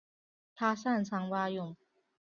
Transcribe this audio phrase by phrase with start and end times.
[0.55, 1.77] 他擅长蛙泳。